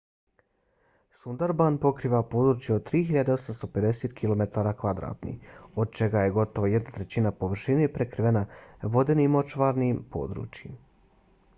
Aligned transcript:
sundarban 1.17 1.75
pokriva 1.83 2.21
područje 2.31 2.73
od 2.77 2.85
3.850 2.93 4.15
km² 4.21 5.35
od 5.83 5.91
čega 6.01 6.25
je 6.25 6.33
gotovo 6.39 6.71
jedna 6.73 6.95
trećina 6.97 7.33
površine 7.45 7.91
prekrivena 7.99 8.45
vodenim/močvarnim 8.97 10.03
područjima 10.09 10.83